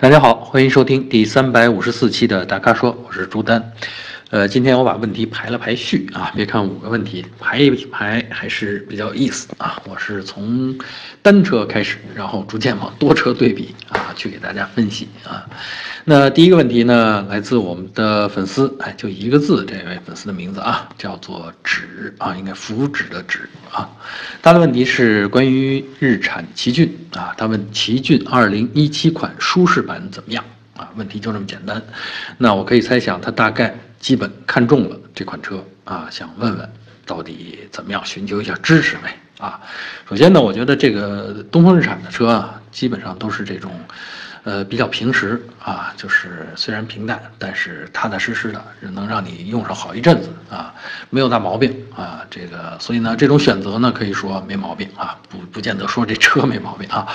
[0.00, 3.72] 大家好，欢迎收听第三百五十四期的大咖说，我是朱丹。
[4.30, 9.82] 呃，今天我把问题排了排序啊，别看五个问题，排一排还是比较有意思啊。
[9.88, 10.78] 我是从
[11.20, 15.46] 单车开始，然后逐渐往多车对比啊，去给大家分析啊。
[16.04, 23.88] 那第一个问题呢，来自我们的粉丝，哎，就一个字，这位粉丝的名字啊，叫做纸啊，应该福祉的纸啊。
[24.42, 30.44] 他的问题是关于日产奇骏啊，他问奇骏二零一七款舒适版怎么样
[30.76, 30.90] 啊？
[30.96, 31.82] 问题就这么简单。
[32.36, 33.74] 那我可以猜想，他大概。
[34.00, 36.70] 基本看中了这款车啊，想问问
[37.04, 39.60] 到底怎么样，寻求一下支持呗啊。
[40.08, 43.72] 首先呢，我觉得这个东风日产的车啊，基本上都是这种，
[44.44, 50.74] 呃，比较平实啊，就是虽然平淡，但是踏踏实实的，能让你用上好一阵子啊，
[51.10, 52.24] 没有大毛病啊。
[52.30, 57.06] 这个，所以呢，这种选择呢，可以说没毛病啊，不不见得说这车没毛病啊，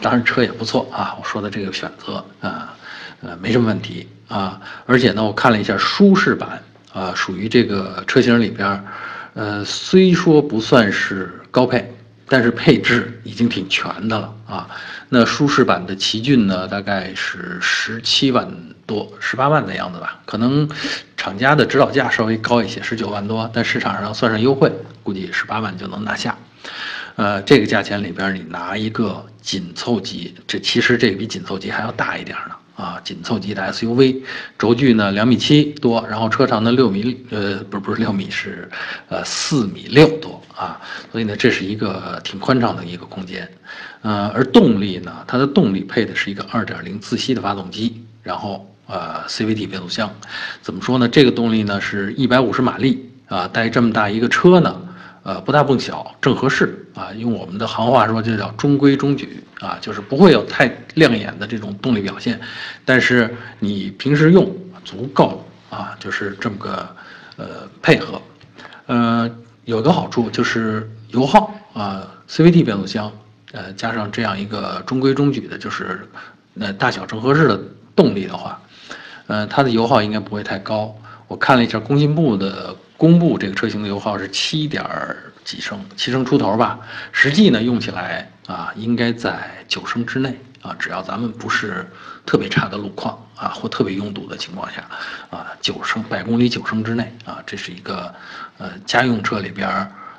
[0.00, 1.16] 当然车也不错啊。
[1.18, 2.74] 我说的这个选择啊。
[3.20, 8.84] 呃，没什么问题啊，而且呢，我看了一下舒适版啊，属于这个车型里边，
[9.34, 11.92] 呃，虽说不算是高配，
[12.28, 14.68] 但是配置已经挺全的了啊。
[15.08, 18.48] 那舒适版的奇骏呢，大概是十七万
[18.86, 20.68] 多，十八万的样子吧，可能
[21.16, 24.70] 厂家的指导价稍微高一些，十九万多，但市场上算上优惠，
[25.02, 26.36] 估计十八万就能拿下。
[27.16, 32.54] 呃，这个价钱里边，你拿一个紧凑级，这其实这个比紧凑级还要大一点呢。
[32.78, 34.22] 啊，紧凑级的 SUV，
[34.56, 38.70] 轴距呢两米七多，然后车长呢六米，呃，不是不是六米，是
[39.08, 43.50] 呃四米六多啊，所以呢这是一个挺宽敞的一个空间，
[44.02, 50.14] 呃，而动力呢，它的动力配的是一个二点零自吸的发动机，然后呃 CVT 变速箱，
[50.62, 51.08] 怎么说呢？
[51.08, 54.80] 这个动力呢是一百五十马力啊，带这么大一个车呢。
[55.28, 57.12] 呃，不大不小，正合适啊。
[57.12, 62.40] 用我们的行话说，就叫中规中矩啊，就是不会有太亮眼的这种动力表现，
[62.86, 64.50] 但是你平时用
[64.86, 66.88] 足够啊，就是这么个
[67.36, 68.22] 呃配合。
[68.86, 69.30] 呃，
[69.66, 73.12] 有个好处就是油耗啊，CVT 变速箱，
[73.52, 76.08] 呃，加上这样一个中规中矩的，就是
[76.58, 77.60] 呃大小正合适的
[77.94, 78.58] 动力的话，
[79.26, 80.96] 呃，它的油耗应该不会太高。
[81.26, 82.74] 我看了一下工信部的。
[82.98, 84.84] 公布这个车型的油耗是七点
[85.44, 86.80] 几升，七升出头吧。
[87.12, 90.74] 实际呢用起来啊，应该在九升之内啊。
[90.80, 91.88] 只要咱们不是
[92.26, 94.82] 特别差的路况啊，或特别拥堵的情况下
[95.30, 98.12] 啊，九升百公里九升之内啊，这是一个
[98.58, 99.68] 呃家用车里边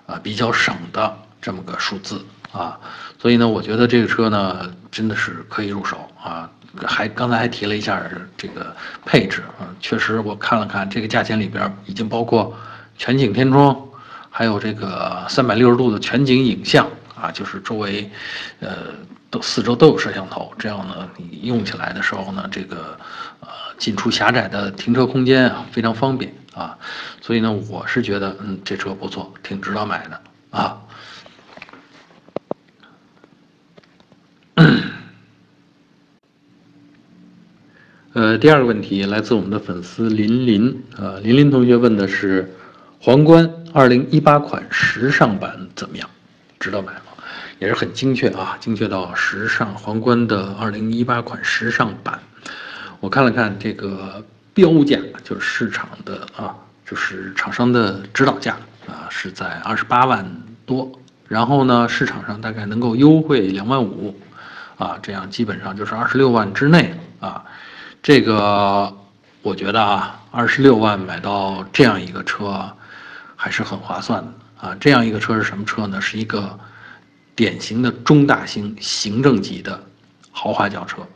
[0.07, 2.79] 啊比较省的这么个数字啊。
[3.21, 6.49] 所以呢，我觉得这个车呢真的是可以入手啊。
[6.85, 8.01] 还刚才还提了一下
[8.37, 8.73] 这个
[9.03, 12.55] 配置啊，确实我看了看这个价钱里边已经包括
[12.99, 13.75] 全景天窗，
[14.29, 18.11] 还有这个三百六十度的全景影像啊，就是周围，
[18.59, 18.93] 呃，
[19.29, 22.99] 都四周都有摄像头，这样呢，你用起来的时候呢，这个
[23.39, 26.77] 呃进出狭窄的停车空间啊非常方便啊，
[27.21, 30.21] 所以呢，我是觉得嗯这车不错，挺值得买的
[30.51, 30.81] 啊。
[38.11, 42.53] 呃，第二个问题来自我们的粉丝林林，呃，林林同学问的是，
[43.01, 46.09] 皇冠二零一八款时尚版怎么样？
[46.59, 47.13] 值得买吗？
[47.57, 52.19] 也是很精确啊，精确到时尚皇冠的二零一八款时尚版。
[52.99, 54.21] 我看了看这个
[54.53, 56.53] 标价，就是市场的啊，
[56.85, 60.29] 就是厂商的指导价啊，是在二十八万
[60.65, 60.91] 多，
[61.29, 64.13] 然后呢，市场上大概能够优惠两万五，
[64.77, 67.45] 啊，这样基本上就是二十六万之内啊。
[68.03, 68.93] 这个
[69.41, 72.69] 我觉得啊，二十六万买到这样一个车，
[73.41, 74.33] 还是很划算的
[74.67, 74.75] 啊。
[74.81, 76.01] 这样一个车是什么车呢？
[76.01, 76.59] 是一个
[77.35, 79.81] 典型的中大型行政级的
[80.29, 81.07] 豪华轿车，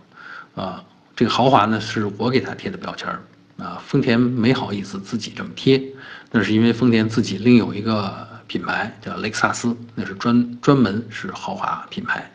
[0.55, 0.81] 啊，
[1.17, 3.21] 这个豪华呢是我给它贴的标签儿
[3.57, 3.83] 啊。
[3.85, 5.83] 丰田没好意思自己这么贴，
[6.31, 12.31] 那是因为丰田自己另有一个品牌叫雷克萨斯，那是专专门是豪华品牌。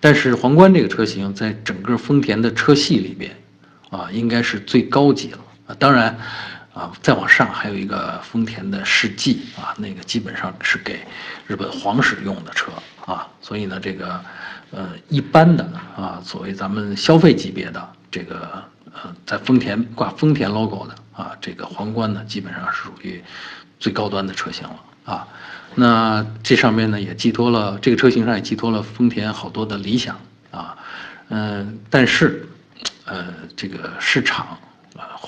[0.00, 3.36] 但是皇冠这个车型在整个丰田的车系里边。
[3.90, 5.74] 啊，应该是最高级了啊！
[5.76, 6.16] 当然，
[6.72, 11.00] 啊，再往上还有一个丰田的世纪啊，那个基本上是给
[11.46, 12.70] 日本皇室用的车
[13.04, 13.26] 啊。
[13.40, 14.20] 所以呢，这个
[14.70, 15.64] 呃一般的
[15.96, 18.62] 啊，所谓咱们消费级别的这个
[18.92, 23.22] 呃，在丰田挂丰田 logo 的啊，这个皇冠呢，基本上是属于
[23.78, 25.26] 最高端的车型了啊。
[25.74, 30.18] 那这上面呢，也寄托了这个车型上也寄托了丰田好多的理想
[30.50, 30.76] 啊，
[31.28, 32.46] 嗯，但是。
[33.06, 33.26] 呃，
[33.56, 34.56] 这个市场，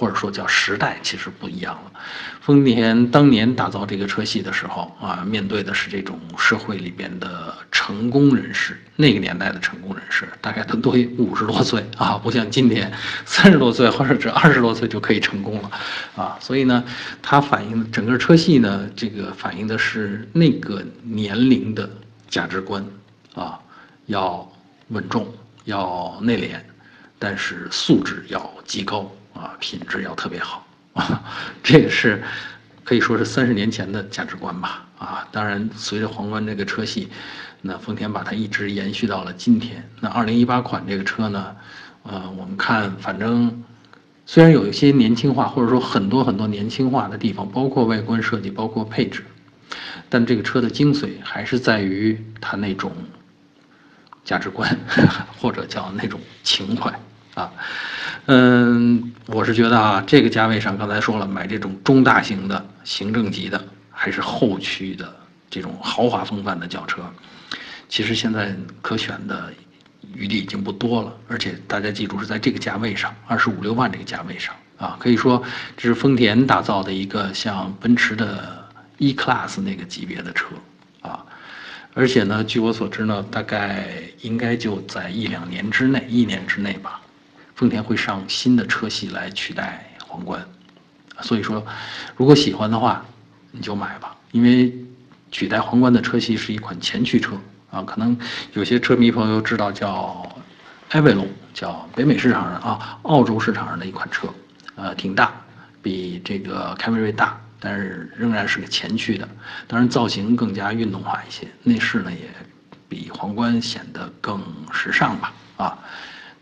[0.02, 1.92] 或者说叫时代，其实不一样了。
[2.40, 12.92] 丰田当年打造这个车系的时候啊，面对的是这种社会里边的成功人士，那个年代的成功人士大概都都五十多岁啊，不像今天
[13.24, 15.70] 三十多岁或者是二十多岁就可以成功了
[16.16, 16.36] 啊。
[16.40, 16.82] 所以呢，
[17.22, 21.88] 它反映整个车系呢，这个反映的是那个年龄的
[22.28, 22.84] 价值观
[23.36, 23.56] 啊，
[24.06, 24.50] 要
[24.88, 25.32] 稳重，
[25.64, 26.58] 要内敛，
[27.20, 29.08] 但是素质要极高
[29.42, 30.64] 啊，品质要特别好。
[30.94, 31.22] 啊，
[31.62, 32.22] 这也是
[32.84, 34.86] 可以说是三十年前的价值观吧。
[34.98, 37.08] 啊，当然，随着皇冠这个车系，
[37.60, 39.88] 那丰田把它一直延续到了今天。
[40.00, 41.56] 那二零一八款这个车呢，
[42.04, 43.64] 呃，我们看，反正
[44.26, 49.24] 虽然有一些年轻化，或者说很多很多年轻化的地方，包括外观设计，包括配置，
[50.08, 52.92] 但这个车的精髓还是在于它那种
[54.24, 54.78] 价值观，
[55.40, 56.92] 或者叫那种情怀
[57.34, 57.50] 啊。
[58.26, 63.60] 嗯，我是觉得啊，这个价位上，刚才说了，买这种中大型的行政级的，
[63.90, 65.12] 还是后驱的
[65.50, 67.02] 这种豪华风范的轿车，
[67.88, 69.52] 其实现在可选的
[70.14, 71.12] 余地已经不多了。
[71.26, 75.42] 而且大家记住，是在这个价位上，二十五六万这个价位上啊，可以说
[75.76, 80.46] 这是丰田打造的一个像奔驰的 E Class 那个级别的车
[81.00, 81.26] 啊。
[81.92, 83.88] 而且呢，据我所知呢，大概
[84.20, 87.00] 应该就在一两年之内，一年之内吧。
[87.54, 90.44] 丰田会上新的车系来取代皇冠，
[91.20, 91.64] 所以说，
[92.16, 93.04] 如果喜欢的话，
[93.50, 94.16] 你就买吧。
[94.32, 94.74] 因为
[95.30, 97.38] 取代皇冠的车系是一款前驱车
[97.70, 98.18] 啊，可能
[98.54, 100.26] 有些车迷朋友知道叫
[100.90, 104.28] 艾维龙，叫北美市场上啊，澳洲市场上的一款车，
[104.74, 105.32] 呃，挺大，
[105.82, 109.28] 比这个凯美瑞大，但是仍然是个前驱的。
[109.66, 112.28] 当然造型更加运动化一些，内饰呢也
[112.88, 114.40] 比皇冠显得更
[114.72, 115.78] 时尚吧啊。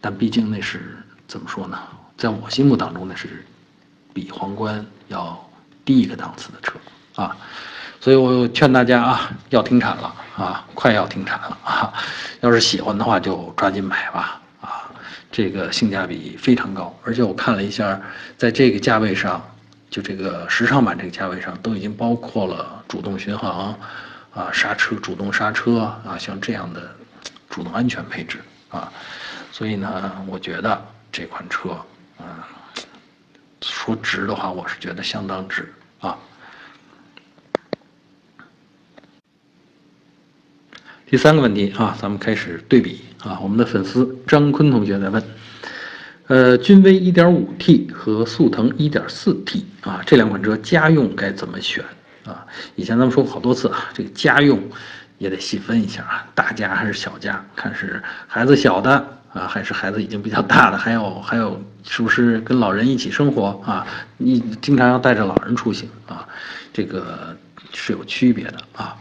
[0.01, 0.97] 但毕竟那是
[1.29, 1.79] 怎么说呢？
[2.17, 3.45] 在我心目当中，那是
[4.13, 5.49] 比皇冠要
[5.85, 6.79] 低一个档次的车
[7.15, 7.37] 啊，
[8.01, 11.93] 所以我劝大家啊，要停产了啊，快要停产了啊！
[12.41, 14.91] 要是喜欢的话，就抓紧买吧啊！
[15.31, 18.01] 这个性价比非常高，而且我看了一下，
[18.37, 19.43] 在这个价位上，
[19.89, 23.75] 就这个时尚版这个价位上，都已经包括了主动巡航
[24.35, 26.95] 啊、刹车、主动刹车啊，像这样的
[27.49, 28.39] 主动安全配置
[28.71, 28.93] 啊。
[29.53, 31.77] 所以呢，我觉得这款车，
[32.19, 32.27] 嗯，
[33.61, 36.17] 说值的话，我是觉得相当值啊。
[41.07, 43.39] 第三个问题啊，咱们开始对比啊。
[43.43, 45.23] 我们的粉丝张坤同学在问，
[46.29, 51.85] 呃，君威 1.5T 和速腾 1.4T 啊，这两款车家用该怎么选
[52.25, 52.47] 啊？
[52.77, 54.63] 以前咱们说过好多次啊，这个家用
[55.19, 59.20] 也得细分一下啊，大家还是小家，看是孩子小的。
[59.33, 63.87] 啊，还是孩子已经比较大了，还有还有，是不是跟老人一起生活啊？
[64.19, 66.27] 你经常要带着老人出行啊，
[66.73, 67.37] 这个
[67.73, 68.97] 是有区别的啊。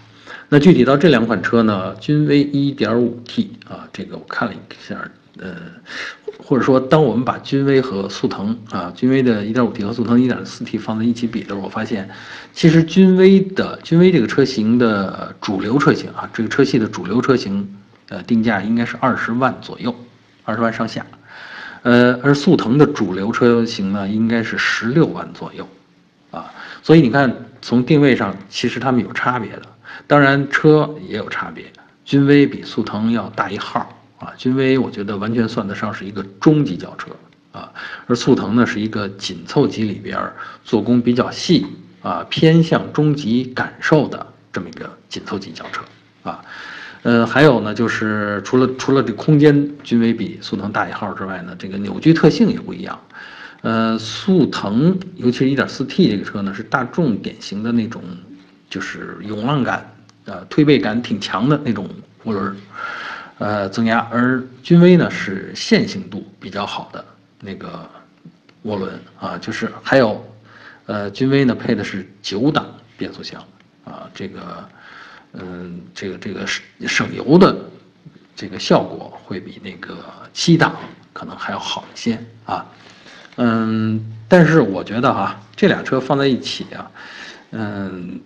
[0.47, 4.99] 那具体到这两款车呢，君威 1.5T 啊，这个我看了一下，
[5.39, 5.55] 呃，
[6.37, 12.07] 或者说当我们把君威和速腾啊，君威的 1.5T 和速腾 1.4T 放在一起比的时候，我发现，
[12.53, 17.75] 其实君威的君威这个车型的主流车型啊，这个车系的主流车型，
[18.09, 19.95] 呃，定价应该是二十万左右。
[20.49, 21.05] 二十万上下，
[21.83, 25.69] 呃，而速腾的主流车型呢，应该是十六万左右，
[26.31, 26.51] 啊，
[26.81, 27.31] 所以你看，
[27.61, 29.61] 从定位上，其实它们有差别的。
[30.07, 31.65] 当然，车也有差别，
[32.03, 37.11] 君威比速腾要大一号，啊，君威我觉得完全算得上是一个中级轿车，
[37.51, 37.71] 啊，
[38.07, 40.19] 而速腾呢是一个紧凑级里边
[40.63, 41.67] 做工比较细，
[42.01, 45.83] 啊，偏向中级感受的这么一个紧凑级轿车，
[46.23, 46.43] 啊。
[47.01, 52.99] 呃，还有呢，就是除了除了这空间均威比速腾大一号之外呢，这个扭矩特性也不一样。
[53.61, 58.03] 呃，速腾尤其是一点四 T 这个车呢，是大众典型的那种，
[58.69, 59.89] 就是涌浪感，
[60.25, 61.89] 呃，推背感挺强的那种
[62.25, 62.55] 涡轮，
[63.37, 64.05] 呃，增压。
[64.11, 67.03] 而君威呢是线性度比较好的
[67.39, 67.89] 那个
[68.65, 70.21] 涡轮啊，就是还有，
[70.85, 72.65] 呃，君威呢配的是九档
[72.97, 73.41] 变速箱
[73.85, 74.67] 啊，这个。
[75.33, 77.55] 嗯，这个这个省省油的
[78.35, 79.97] 这个效果会比那个
[80.33, 80.75] 七档
[81.13, 82.65] 可能还要好一些啊。
[83.37, 86.91] 嗯，但是我觉得哈，这俩车放在一起啊，
[87.51, 88.19] 嗯，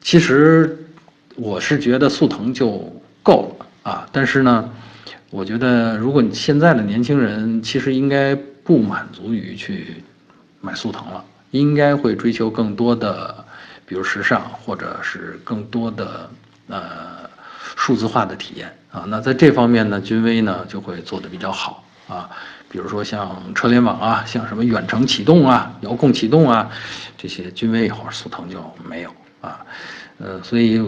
[0.00, 0.86] 其实
[1.36, 2.90] 我是觉得速腾就
[3.22, 4.08] 够了啊。
[4.10, 4.72] 但是呢，
[5.30, 10.02] 我觉得如果你现在的年轻人其实应该不满足于去
[10.60, 13.44] 买速腾了，应该会追求更多的。
[13.86, 16.28] 比如时尚，或者是更多的
[16.68, 17.30] 呃
[17.76, 22.28] 数字化的体验啊，那在这方面呢，君威呢就会做的比较好啊，
[22.68, 26.68] 比如说像车联网啊，像什么远程启动啊、遥控启动啊，
[27.16, 29.64] 这些君威或者速腾就没有啊。
[30.18, 30.80] 呃，所以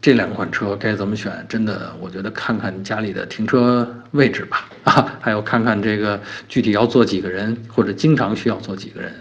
[0.00, 1.44] 这两款车该怎么选？
[1.46, 6.18] 真的，我觉得看看家里的停车位置吧，啊， 还有看看这个
[6.48, 9.12] 具体要坐几个人，或者经常需要坐几个人，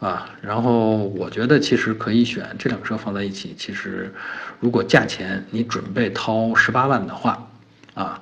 [0.00, 3.54] 啊，然后我觉得其实可以选这辆车放在一起。
[3.56, 4.12] 其实，
[4.58, 7.46] 如果价钱你准备掏十八万的话，
[7.92, 8.20] 啊，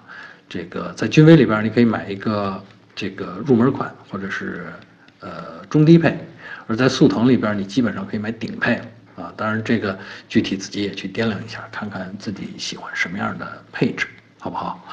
[0.48, 2.60] 这个在君威里边你可以买一个
[2.96, 4.66] 这个入门款或者是
[5.20, 6.18] 呃中低配，
[6.66, 8.80] 而在速腾里边你基本上可以买顶配。
[9.14, 14.06] 啊，当然这个具体自己也去掂量一下，看看自己喜欢什么样的配置，
[14.38, 14.84] 好不好？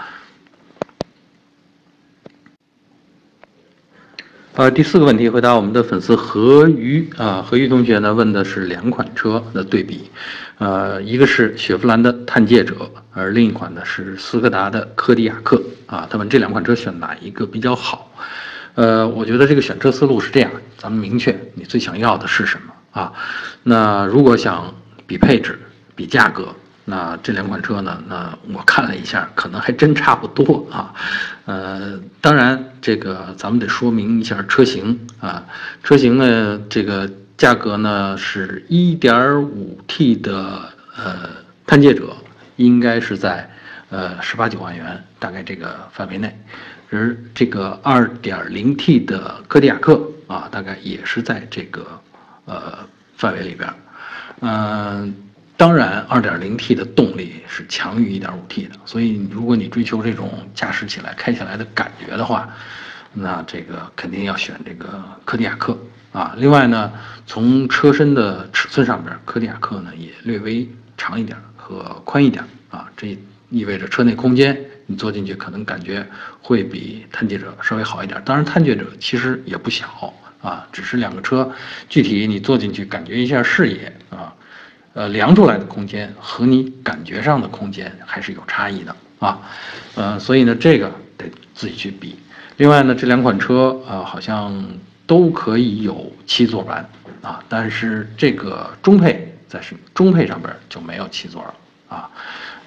[4.57, 10.09] 呃，第四个问题回答我们的粉丝何瑜啊，何瑜同学呢问的是两款车的对比，
[10.59, 18.09] 呃，一个是雪佛兰的探界者，而另一款呢是斯柯达的柯迪亚克啊，他问这两款车选哪一个比较好？
[18.75, 23.01] 呃，我觉得这个选车思路是这样，咱们明确你最想要的是什么。
[23.01, 23.11] 啊，
[23.61, 24.73] 那如果想
[25.05, 25.59] 比配置、
[25.97, 28.01] 比价格，那这两款车呢？
[28.07, 30.93] 那我看了一下，可能还真差不多啊。
[31.45, 35.43] 呃，当然这个咱们得说明一下车型啊。
[35.83, 41.29] 车型呢，这个价格呢是 1.5T 的呃
[41.65, 42.15] 探界者，
[42.55, 43.49] 应该是在
[43.89, 46.33] 呃十八九万元，大概这个范围内。
[46.91, 51.85] 而这个 2.0T 的柯迪亚克啊，大概也是在这个。
[52.47, 52.77] 呃，
[53.17, 53.67] 范围里边，
[54.41, 55.11] 嗯，
[55.57, 62.49] 当然，二点零 T 的动力是强于一点五 T 的，所以如果你追求这种驾驶起来、开起来的感觉的话，
[63.13, 65.77] 那这个肯定要选这个柯迪亚克
[66.11, 66.35] 啊。
[66.37, 66.91] 另外呢，
[67.25, 73.17] 从车身的尺寸上边，柯迪亚克呢也略微长一点和宽一点啊，这
[73.49, 76.05] 意味着车内空间你坐进去可能感觉
[76.41, 78.21] 会比探界者稍微好一点。
[78.25, 80.13] 当然，探界者其实也不小。
[80.41, 81.51] 啊，只是两个车，
[81.89, 83.91] 具体你坐进去感觉一下视野，
[84.95, 89.39] 呃，量出来的空间和你感觉上的空间还是有差异的啊，
[89.95, 92.17] 呃，所以呢，这个得自己去比。
[92.55, 94.65] 另外呢，这两款车啊，好像
[95.05, 96.89] 都可以有七座版
[97.21, 101.53] 啊，但是这个中配在是中配上边就没有七座了
[101.89, 102.09] 啊，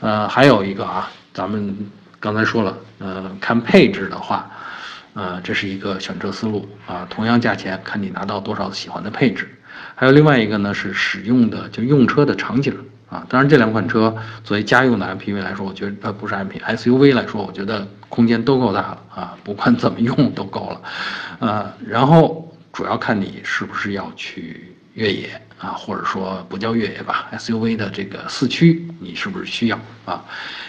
[0.01, 1.75] 呃，还有一个啊，咱们
[2.21, 4.49] 刚才说了，呃，看配置的话。
[5.15, 9.58] 呃，这是一个选车思路啊，同样价钱，看你拿到多少喜欢的配置。
[9.95, 12.77] 还有另外一个呢，是使用的就用车的场景
[13.09, 13.27] 啊。
[13.29, 20.83] 当然，这两款车作为家用的 MPV 来说，我觉得呃不是 MPV，SUV 来说，我觉得空间都够大了啊，不管怎么用都够了。
[21.41, 30.25] 呃，然后主要看你是不是要去越野啊，或者说不叫越野吧，SUV 的这个四驱你是不是需要啊？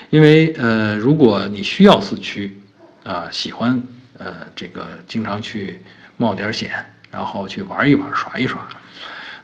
[0.10, 2.60] 因为呃，如果你需要四驱
[3.04, 3.82] 啊，喜欢。
[4.22, 5.82] 呃，这个经常去
[6.18, 6.72] 冒点险，
[7.12, 8.68] 然后去玩一玩、耍一耍，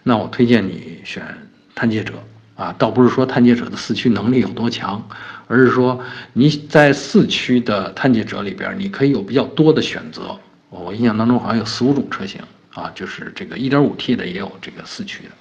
[0.04, 1.24] 那我推荐你选
[1.74, 2.14] 探界者
[2.56, 2.74] 啊。
[2.78, 5.02] 倒不是说探界者的四驱能力有多强，
[5.48, 6.00] 而是说
[6.34, 10.40] 你在四驱的探界者里边，你可以有比较多的选择。
[10.70, 12.42] 我印象当中好像有四五种车型
[12.74, 15.32] 啊，就是这个 1.5T 的也有这个四驱的。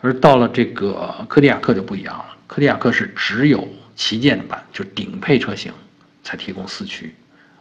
[0.00, 5.72] 而到了这个柯迪亚克就不一样了，柯迪亚克是只有旗舰版，就顶配车型
[6.22, 7.14] 才提供四驱。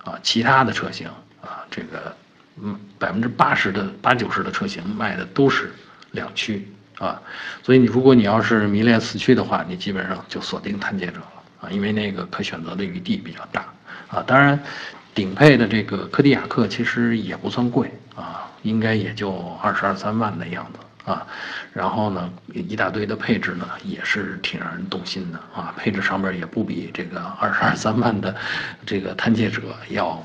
[0.06, 1.08] 啊，其他的车型
[1.42, 2.16] 啊，这个，
[2.62, 5.72] 嗯，百分之八十的八九十的车型卖的都是
[6.12, 7.22] 两驱啊，
[7.64, 13.66] 所以你如果你要是迷恋四驱的话，你基本上就锁定探界者了啊，因为那个可选择的余地比较大
[14.10, 14.24] 啊。
[14.28, 14.60] 当然，
[15.16, 20.80] 顶配的这个柯迪亚克其实也不算贵啊，应该也就二十二三万的样子。
[21.06, 21.26] 啊，
[21.74, 25.74] 然后呢，一大堆的配置呢，也是挺让人动心的啊。
[25.76, 28.36] 配置上面也不比这个二十二三万的
[28.86, 30.24] 这个探界者要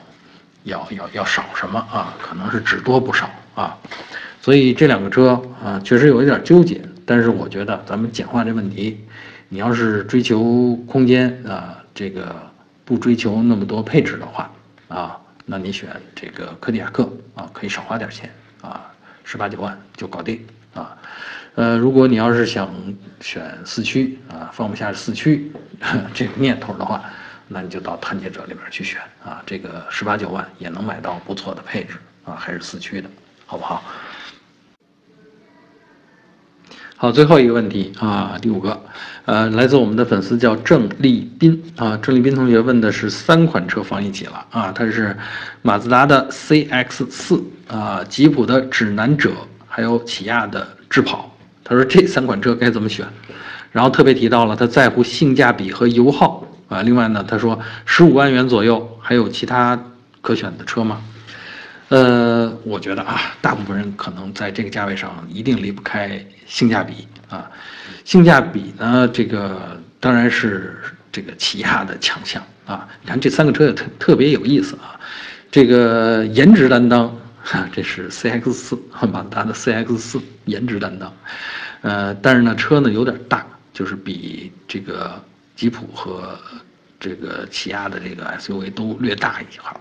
[0.64, 3.78] 要要要少什么啊，可能是只多不少啊。
[4.42, 6.80] 所以这两个车啊，确实有一点纠结。
[7.06, 9.04] 但是我觉得咱们简化这问题，
[9.48, 12.34] 你要是追求空间啊，这个
[12.84, 14.50] 不追求那么多配置的话
[14.88, 18.30] 啊，那你选这个柯迪亚克啊，可以少花点钱
[18.62, 18.90] 啊，
[19.22, 20.44] 十八九万就搞定。
[20.74, 20.96] 啊，
[21.54, 22.68] 呃，如果你要是想
[23.20, 25.52] 选四驱啊，放不下四驱
[26.12, 27.04] 这个念头的话，
[27.54, 31.94] 那你就到探界者里边去选啊，这个十八九万也能买到不错的配置
[32.24, 33.08] 啊，还是四驱的，
[33.46, 33.80] 好不好？
[36.96, 38.82] 好，最后一个问题啊，第五个，
[39.24, 45.16] 呃，来自我们的粉丝叫郑立斌啊，郑立斌同学问的是三款车放一起了啊，他是
[45.62, 49.30] 马自达的 CX 四啊，吉普的指南者。
[49.76, 53.04] 还有起亚的智跑，他说这三款车该怎么选？
[53.72, 56.82] 然后特别提到了他在乎性价比和油耗啊。
[56.82, 59.78] 另外呢，他说十五万元左右，还有其他
[60.20, 61.02] 可选的车吗？
[61.90, 67.50] 呃，我觉得啊，大部分人可能在这个价位上一定离不开性价比啊。
[68.04, 70.76] 性价比呢，这个当然是
[71.12, 72.88] 这个起亚的强项啊。
[73.02, 74.98] 你看这三个车也特特别有意思啊。
[75.50, 77.14] 这个颜值担当，
[77.70, 78.78] 这是 CX 四，
[79.12, 81.12] 马自达的 CX 四颜值担当。
[81.82, 85.22] 呃，但是呢，车呢有点大，就是比这个
[85.54, 86.38] 吉普和
[86.98, 89.80] 这个起亚的这个 SUV 都略大一号。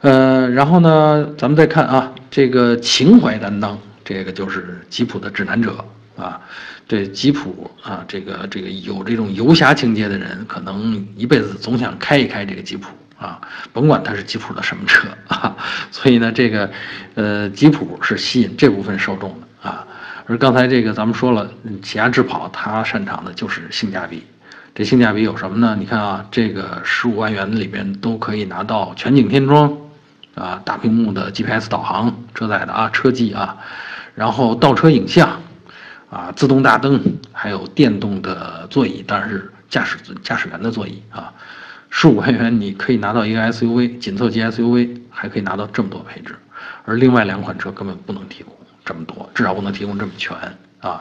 [0.00, 5.82] 呃，然后呢，咱们再看啊，这个情怀担当，这个就是吉普的指南者
[6.16, 6.40] 啊。
[6.86, 13.40] 这吉普啊，这个这个有这种游侠情节的人，可能一辈子总想开一开这个吉普啊，
[13.72, 15.56] 甭管它是吉普的什么车啊。
[15.90, 16.70] 所以呢，这个
[17.14, 19.86] 呃，吉普是吸引这部分受众的啊。
[20.26, 21.50] 而刚才这个咱们说了，
[21.82, 24.22] 起亚智跑它擅长的就是性价比。
[24.74, 25.76] 这性价比有什么呢？
[25.78, 29.72] 你看啊，这个十五万元里边都可以拿到全景天窗。
[30.34, 33.56] 啊，大屏幕的 GPS 导航，车载的啊，车机啊，
[34.16, 35.40] 然后倒车影像，
[36.10, 37.00] 啊，自动大灯，
[37.30, 41.32] 还有电动的座椅，当然是驾驶驾驶员的座椅啊。
[41.88, 46.34] 十五万元你可以拿到一个 SUV，紧凑级 SUV，还可以拿到这么多配置，
[46.84, 48.52] 而另外两款车根本不能提供
[48.84, 50.36] 这么多，至少不能提供这么全
[50.80, 51.00] 啊。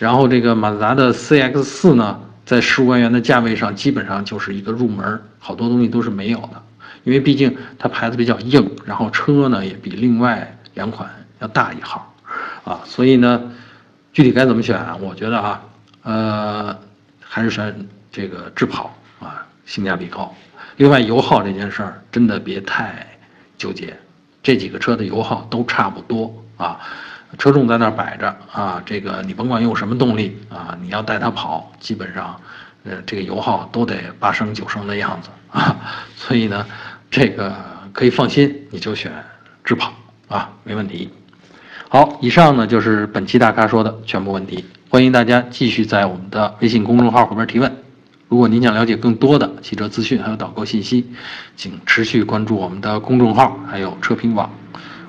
[0.00, 6.62] 然后这个马自达的 CX 四呢，在十五万元的价位上，基本上就是一个入门，好多东西都是没有的。
[7.04, 12.14] 因为毕竟它牌子比较硬，然后车呢也比另外两款要大一号，
[12.64, 13.50] 啊，所以呢，
[14.12, 14.96] 具体该怎么选啊？
[15.00, 15.62] 我觉得啊，
[16.02, 16.78] 呃，
[17.20, 20.32] 还是选这个智跑啊，性价比高。
[20.76, 23.06] 另外油耗这件事儿真的别太
[23.58, 23.96] 纠结，
[24.42, 26.80] 这几个车的油耗都差不多啊，
[27.36, 32.40] 车重在那儿摆着啊，这个你甭管用什么动力啊，你要带它跑，基本上，
[32.84, 35.76] 呃，这个油耗都得八升九升的样子啊，
[36.16, 36.64] 所以呢。
[37.14, 37.54] 这个
[37.92, 39.12] 可以放心，你就选
[39.62, 39.92] 智跑
[40.28, 41.10] 啊，没问题。
[41.90, 47.70] 好，以上呢就是本期大咖说的全部问题，欢迎大家继续在我们的微信公众号后边提问。
[48.28, 51.12] 如果您想了解更多的汽车资讯还有导购信息，
[51.54, 54.50] 请持续关注我们的公众号还有车评网。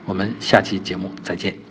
[0.06, 1.63] 我们下期节目再见。